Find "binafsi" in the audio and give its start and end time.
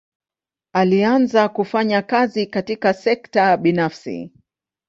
3.57-4.31